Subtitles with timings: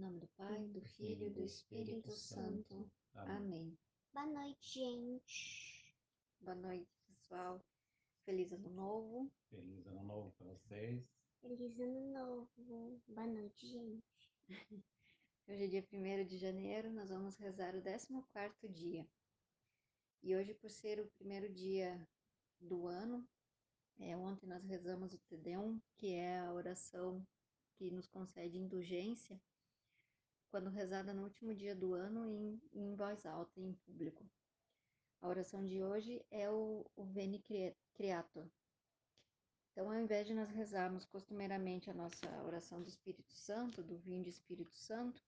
[0.00, 2.90] Em nome do Pai, do Filho e do Espírito Santo.
[3.12, 3.78] Amém.
[4.14, 5.94] Boa noite, gente.
[6.40, 7.62] Boa noite, pessoal.
[8.24, 9.30] Feliz Ano Novo.
[9.50, 11.06] Feliz ano novo para vocês.
[11.42, 13.02] Feliz ano novo.
[13.08, 14.32] Boa noite, gente.
[15.46, 19.06] Hoje é dia 1 de janeiro, nós vamos rezar o 14º dia.
[20.22, 22.08] E hoje, por ser o primeiro dia
[22.58, 23.28] do ano,
[23.98, 27.22] é, ontem nós rezamos o Te Deum, que é a oração
[27.76, 29.38] que nos concede indulgência,
[30.50, 34.28] quando rezada no último dia do ano em, em voz alta, em público.
[35.20, 37.44] A oração de hoje é o, o Veni
[37.94, 38.50] Creator.
[39.70, 44.28] Então, ao invés de nós rezarmos costumeiramente a nossa oração do Espírito Santo, do Vinde
[44.28, 45.22] Espírito Santo,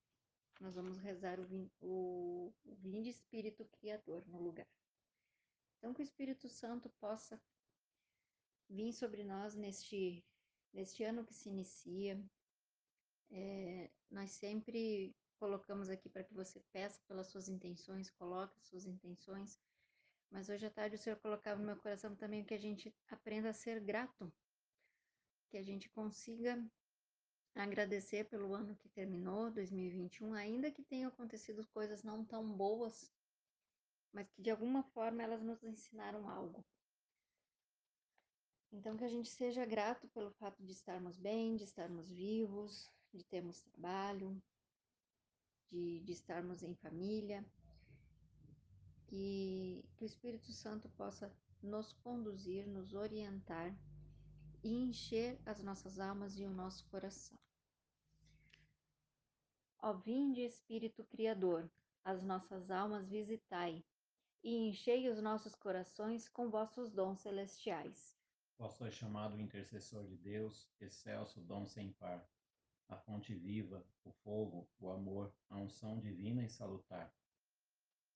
[0.61, 4.67] nós vamos rezar o, vin, o, o Espírito Criador no lugar.
[5.79, 7.41] Então, que o Espírito Santo possa
[8.69, 10.25] vir sobre nós neste,
[10.73, 12.23] neste ano que se inicia.
[13.35, 18.85] É, nós sempre colocamos aqui para que você peça pelas suas intenções, coloque as suas
[18.85, 19.59] intenções,
[20.31, 23.49] mas hoje à tarde o Senhor colocava no meu coração também que a gente aprenda
[23.49, 24.31] a ser grato,
[25.49, 26.63] que a gente consiga
[27.55, 33.11] agradecer pelo ano que terminou, 2021, ainda que tenham acontecido coisas não tão boas,
[34.13, 36.65] mas que de alguma forma elas nos ensinaram algo.
[38.71, 43.25] Então, que a gente seja grato pelo fato de estarmos bem, de estarmos vivos, de
[43.25, 44.43] termos trabalho,
[45.71, 47.45] de, de estarmos em família,
[49.07, 53.77] que, que o Espírito Santo possa nos conduzir, nos orientar
[54.63, 57.37] e encher as nossas almas e o nosso coração.
[59.79, 61.71] Ó vinde Espírito Criador,
[62.05, 63.85] as nossas almas visitai,
[64.43, 68.17] e enchei os nossos corações com vossos dons celestiais.
[68.59, 72.25] Vós sois chamado intercessor de Deus, excelso dom sem par,
[72.93, 77.13] a fonte viva, o fogo, o amor, a unção divina e salutar.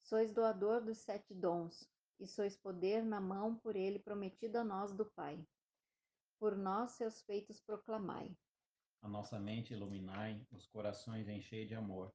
[0.03, 4.93] Sois doador dos sete dons, e sois poder na mão por ele prometido a nós
[4.93, 5.45] do Pai.
[6.39, 8.37] Por nós seus feitos proclamai.
[9.03, 12.15] A nossa mente iluminai, os corações enchei de amor.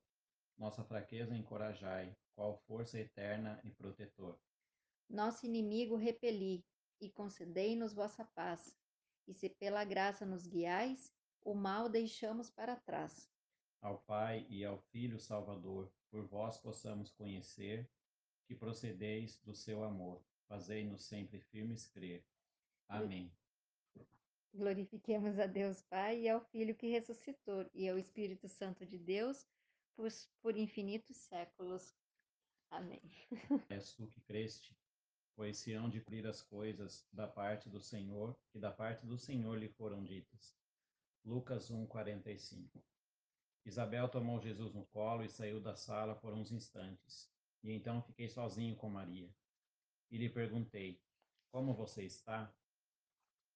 [0.57, 4.39] Nossa fraqueza encorajai, qual força eterna e protetor.
[5.09, 6.63] Nosso inimigo repeli,
[6.99, 8.75] e concedei-nos vossa paz.
[9.27, 11.11] E se pela graça nos guiais,
[11.43, 13.29] o mal deixamos para trás.
[13.81, 17.89] Ao Pai e ao Filho Salvador, por vós possamos conhecer
[18.45, 20.21] que procedeis do seu amor.
[20.47, 22.23] Fazei-nos sempre firmes crer.
[22.87, 23.33] Amém.
[24.53, 29.47] Glorifiquemos a Deus Pai e ao Filho que ressuscitou, e ao Espírito Santo de Deus,
[29.95, 30.09] por,
[30.41, 31.95] por infinitos séculos.
[32.69, 33.01] Amém.
[33.69, 34.75] És tu que creste,
[35.35, 39.17] pois se hão de cumprir as coisas da parte do Senhor, que da parte do
[39.17, 40.60] Senhor lhe foram ditas.
[41.31, 42.83] Lucas 1, 45
[43.65, 47.31] Isabel tomou Jesus no colo e saiu da sala por uns instantes.
[47.63, 49.33] E então fiquei sozinho com Maria.
[50.11, 51.01] E lhe perguntei:
[51.49, 52.53] Como você está?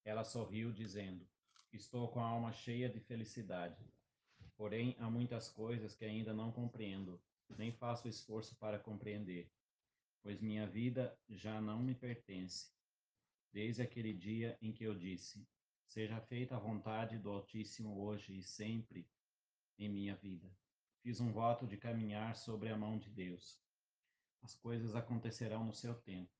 [0.06, 1.28] Ela sorriu, dizendo:
[1.70, 3.86] Estou com a alma cheia de felicidade.
[4.56, 7.22] Porém, há muitas coisas que ainda não compreendo,
[7.58, 9.52] nem faço esforço para compreender,
[10.22, 12.72] pois minha vida já não me pertence.
[13.52, 15.46] Desde aquele dia em que eu disse:
[15.86, 19.08] Seja feita a vontade do Altíssimo hoje e sempre
[19.78, 20.50] em minha vida.
[21.02, 23.58] Fiz um voto de caminhar sobre a mão de Deus.
[24.42, 26.32] As coisas acontecerão no seu tempo.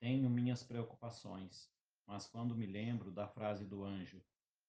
[0.00, 1.70] Tenho minhas preocupações,
[2.06, 4.22] mas quando me lembro da frase do anjo,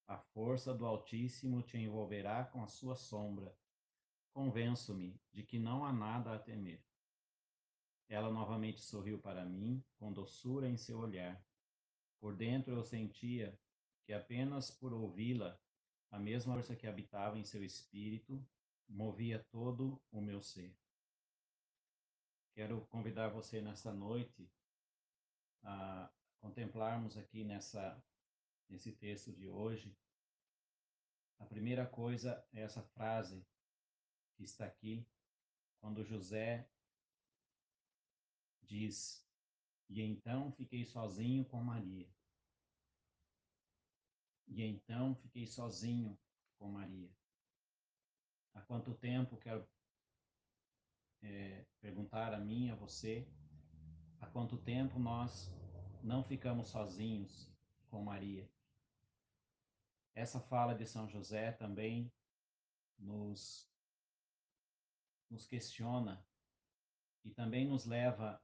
[0.06, 3.52] a força do Altíssimo te envolverá com a sua sombra,
[4.32, 6.80] convenço-me de que não há nada a temer.
[8.08, 11.44] Ela novamente sorriu para mim, com doçura em seu olhar.
[12.20, 13.58] Por dentro eu sentia
[14.06, 15.60] que apenas por ouvi-la,
[16.12, 18.40] a mesma força que habitava em seu espírito
[18.88, 20.72] movia todo o meu ser.
[22.54, 24.48] Quero convidar você nessa noite
[25.64, 26.08] a
[26.40, 28.00] contemplarmos aqui nessa
[28.68, 29.96] nesse texto de hoje.
[31.38, 33.44] A primeira coisa é essa frase
[34.36, 35.06] que está aqui,
[35.80, 36.68] quando José
[38.62, 39.26] diz:
[39.88, 42.15] E então fiquei sozinho com Maria.
[44.56, 46.18] E então fiquei sozinho
[46.58, 47.14] com Maria.
[48.54, 49.68] Há quanto tempo quero
[51.20, 53.28] é, perguntar a mim, a você,
[54.18, 55.52] há quanto tempo nós
[56.02, 57.52] não ficamos sozinhos
[57.90, 58.50] com Maria?
[60.14, 62.10] Essa fala de São José também
[62.98, 63.70] nos,
[65.28, 66.26] nos questiona
[67.26, 68.42] e também nos leva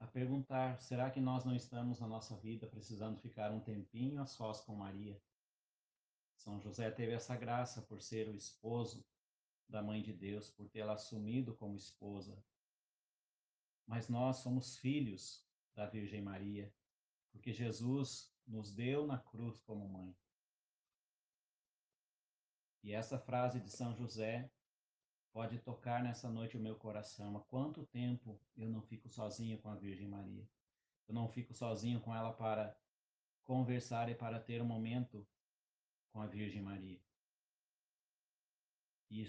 [0.00, 4.26] a perguntar: será que nós não estamos na nossa vida precisando ficar um tempinho a
[4.26, 5.20] sós com Maria?
[6.38, 9.04] São José teve essa graça por ser o esposo
[9.68, 12.42] da mãe de Deus, por tê-la assumido como esposa.
[13.86, 16.72] Mas nós somos filhos da Virgem Maria,
[17.30, 20.16] porque Jesus nos deu na cruz como mãe.
[22.82, 24.50] E essa frase de São José
[25.32, 27.36] pode tocar nessa noite o meu coração.
[27.36, 30.48] Há quanto tempo eu não fico sozinho com a Virgem Maria?
[31.08, 32.76] Eu não fico sozinho com ela para
[33.44, 35.26] conversar e para ter um momento
[36.12, 37.00] com a Virgem Maria.
[39.10, 39.26] E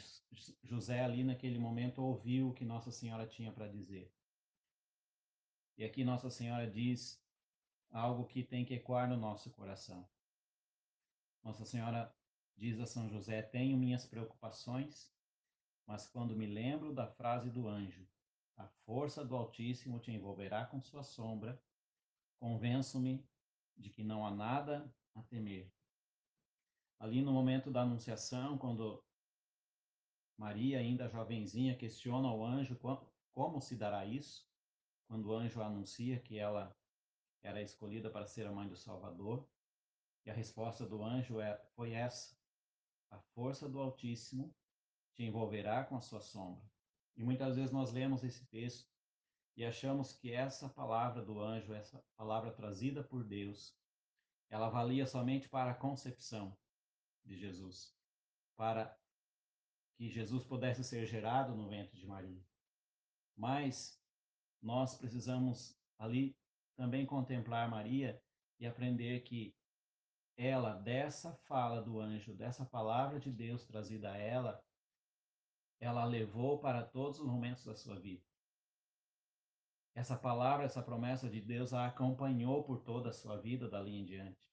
[0.64, 4.12] José ali naquele momento ouviu o que Nossa Senhora tinha para dizer.
[5.76, 7.20] E aqui Nossa Senhora diz
[7.90, 10.08] algo que tem que ecoar no nosso coração.
[11.44, 12.14] Nossa Senhora
[12.56, 15.12] diz a São José: Tenho minhas preocupações,
[15.92, 18.08] mas quando me lembro da frase do anjo,
[18.56, 21.62] a força do Altíssimo te envolverá com sua sombra,
[22.40, 23.22] convenço-me
[23.76, 25.70] de que não há nada a temer.
[26.98, 29.04] Ali no momento da anunciação, quando
[30.38, 32.80] Maria, ainda jovenzinha, questiona ao anjo
[33.34, 34.50] como se dará isso,
[35.10, 36.74] quando o anjo anuncia que ela
[37.44, 39.46] era escolhida para ser a mãe do Salvador.
[40.26, 42.34] E a resposta do anjo é, foi essa:
[43.10, 44.56] A força do Altíssimo
[45.16, 46.64] te envolverá com a sua sombra.
[47.16, 48.90] E muitas vezes nós lemos esse texto
[49.56, 53.76] e achamos que essa palavra do anjo, essa palavra trazida por Deus,
[54.50, 56.58] ela valia somente para a concepção
[57.24, 57.96] de Jesus,
[58.56, 58.98] para
[59.96, 62.44] que Jesus pudesse ser gerado no ventre de Maria.
[63.36, 64.02] Mas
[64.62, 66.36] nós precisamos ali
[66.76, 68.22] também contemplar Maria
[68.60, 69.56] e aprender que
[70.36, 74.64] ela, dessa fala do anjo, dessa palavra de Deus trazida a ela,
[75.82, 78.24] ela levou para todos os momentos da sua vida.
[79.94, 84.06] Essa palavra, essa promessa de Deus a acompanhou por toda a sua vida dali em
[84.06, 84.48] diante.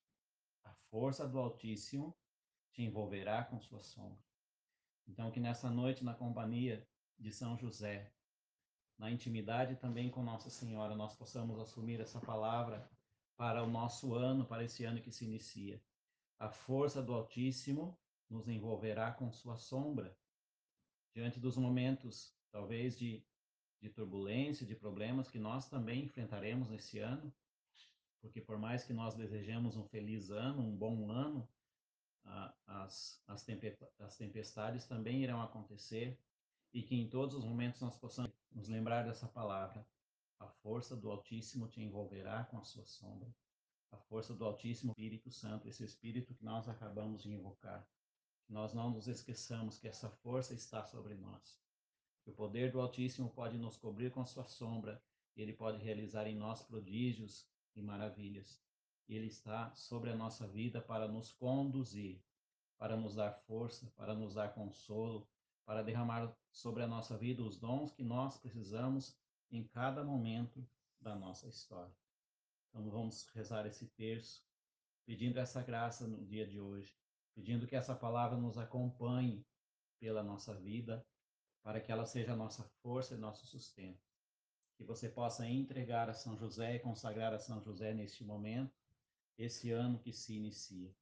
[0.65, 2.17] A força do Altíssimo
[2.73, 4.19] te envolverá com sua sombra.
[5.07, 6.85] Então, que nessa noite, na companhia
[7.19, 8.11] de São José,
[8.99, 12.91] na intimidade também com Nossa Senhora, nós possamos assumir essa palavra
[13.37, 15.81] para o nosso ano, para esse ano que se inicia.
[16.39, 17.97] A força do Altíssimo
[18.29, 20.17] nos envolverá com sua sombra.
[21.19, 23.21] Diante dos momentos, talvez, de,
[23.83, 27.35] de turbulência, de problemas que nós também enfrentaremos nesse ano,
[28.21, 31.49] porque por mais que nós desejemos um feliz ano, um bom ano,
[32.69, 36.17] as, as tempestades também irão acontecer
[36.73, 39.85] e que em todos os momentos nós possamos nos lembrar dessa palavra.
[40.39, 43.29] A força do Altíssimo te envolverá com a sua sombra.
[43.91, 47.85] A força do Altíssimo Espírito Santo, esse Espírito que nós acabamos de invocar.
[48.49, 51.61] Nós não nos esqueçamos que essa força está sobre nós.
[52.25, 55.03] O poder do Altíssimo pode nos cobrir com sua sombra.
[55.37, 57.47] Ele pode realizar em nós prodígios
[57.77, 58.61] e maravilhas.
[59.09, 62.23] Ele está sobre a nossa vida para nos conduzir,
[62.79, 65.29] para nos dar força, para nos dar consolo,
[65.65, 69.15] para derramar sobre a nossa vida os dons que nós precisamos
[69.51, 70.67] em cada momento
[71.01, 71.95] da nossa história.
[72.69, 74.43] Então vamos rezar esse terço,
[75.05, 76.95] pedindo essa graça no dia de hoje,
[77.35, 79.45] pedindo que essa palavra nos acompanhe
[79.99, 81.05] pela nossa vida,
[81.63, 84.01] para que ela seja nossa força e nosso sustento.
[84.77, 88.73] Que você possa entregar a São José e consagrar a São José neste momento,
[89.37, 90.95] esse ano que se inicia.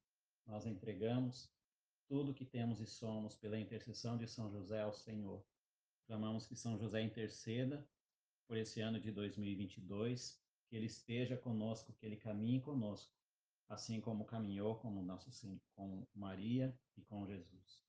[0.46, 1.50] Nós entregamos
[2.08, 5.44] tudo que temos e somos pela intercessão de São José ao Senhor.
[6.06, 7.86] Clamamos que São José interceda
[8.46, 13.12] por esse ano de 2022, que ele esteja conosco, que ele caminhe conosco,
[13.68, 15.30] assim como caminhou com nosso
[15.74, 17.82] com Maria e com Jesus.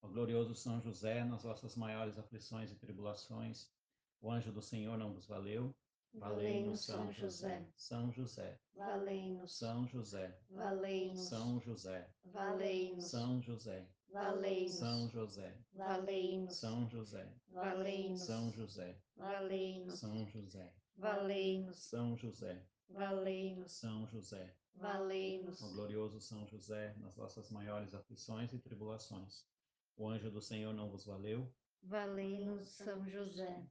[0.00, 3.70] Ó glorioso São José, nas vossas maiores aflições e tribulações,
[4.20, 5.74] o anjo do Senhor não vos valeu,
[6.14, 7.66] Valei-nos, São José.
[7.74, 8.60] São José.
[8.74, 9.56] Valei-nos.
[9.56, 10.38] São José.
[10.50, 11.20] Valei-nos.
[11.28, 12.10] São José.
[12.26, 13.04] Valei-nos.
[13.04, 13.88] São José.
[14.10, 14.74] Valei-nos.
[14.74, 15.56] São José.
[15.72, 16.52] Valei-nos.
[16.58, 17.34] São José.
[17.56, 18.22] Valei-nos.
[18.22, 18.98] São José.
[19.16, 19.98] Valei-nos.
[19.98, 20.74] São José.
[20.98, 21.78] Valei-nos.
[21.78, 22.66] São José.
[22.90, 23.72] Valei-nos.
[23.72, 24.54] São José.
[24.74, 25.62] Valei-nos.
[25.62, 29.44] Ó glorioso São José, nas vossas maiores aflições e tribulações,
[29.96, 31.52] o anjo do Senhor não vos valeu?
[31.82, 33.66] Valei-nos, São José.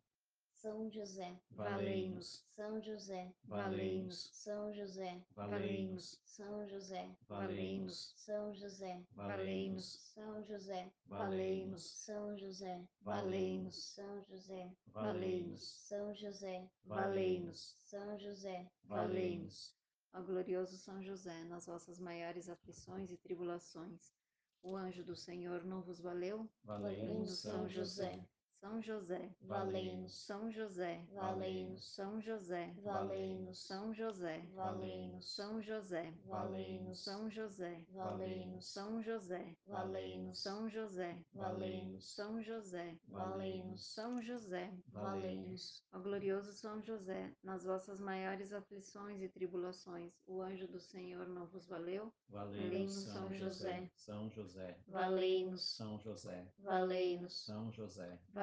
[0.62, 2.46] São José, Valei-nos.
[2.55, 4.29] São José, Valei-nos.
[4.31, 6.22] São José, Valei-nos.
[6.24, 8.13] São José, Valei-nos.
[8.15, 9.86] São José, Valei-nos.
[10.13, 11.84] São José, Valei-nos.
[11.84, 13.75] São José, Valei-nos.
[13.96, 15.63] São José, Valei-nos.
[15.88, 17.75] São José, Valei-nos.
[17.79, 19.81] São José, Valei-nos.
[20.13, 24.13] Ó glorioso São José, nas vossas maiores aflições e tribulações,
[24.62, 26.50] o anjo do Senhor não vos valeu?
[26.63, 28.20] Valei-nos, São José.
[28.62, 37.03] São José, valei-nos, São José, valei-nos, São José, valei-nos, São José, valei-nos, São José, valei-nos,
[37.03, 45.84] São José, valei-nos, São José, valei-nos, São José, valei-nos, São José, valei-nos, São José, valei-nos,
[45.91, 51.48] Ó glorioso São José, nas vossas maiores aflições e tribulações, o anjo do Senhor não
[51.48, 52.13] vos valeu?
[52.30, 58.20] Valei-nos, São José, São José, valei-nos, São José, valei-nos, São José,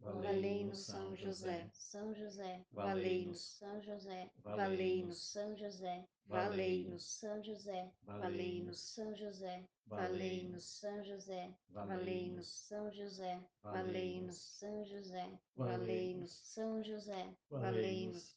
[0.00, 8.78] Valei-nos, São José, São José, valei-nos, São José, valei-nos, São José, valei-nos, São José, valei-nos,
[8.78, 18.36] São José, valei-nos, São José, valei-nos, São José, valei-nos, São José, valei-nos, São José, valei-nos,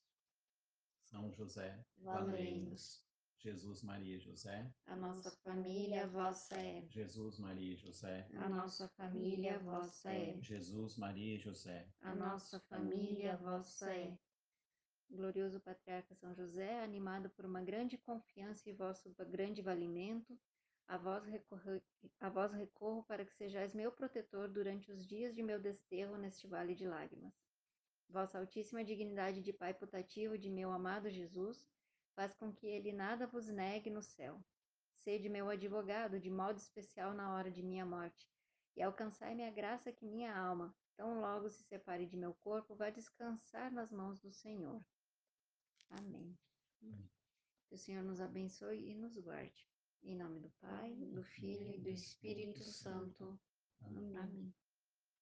[1.03, 3.08] São José, valei-nos.
[3.39, 8.87] Jesus, Maria e José, A nossa família vossa é, Jesus, Maria e José, a nossa
[8.89, 14.17] família vossa é, Jesus, Maria e José, a nossa família vossa é.
[15.09, 20.37] Glorioso Patriarca São José, animado por uma grande confiança e vosso grande valimento,
[20.87, 21.81] a vós, recorro,
[22.19, 26.45] a vós recorro para que sejais meu protetor durante os dias de meu desterro neste
[26.45, 27.33] vale de lágrimas.
[28.09, 31.65] Vossa altíssima dignidade de Pai putativo de meu amado Jesus,
[32.19, 34.43] faz com que ele nada vos negue no céu.
[35.05, 38.27] Sede meu advogado, de modo especial na hora de minha morte,
[38.75, 42.89] e alcançai-me a graça que minha alma, tão logo se separe de meu corpo, vá
[42.89, 44.83] descansar nas mãos do Senhor.
[45.91, 46.37] Amém.
[47.69, 49.65] Que o Senhor nos abençoe e nos guarde.
[50.03, 53.39] Em nome do Pai, do Filho e do Espírito Santo.
[53.81, 54.53] Amém.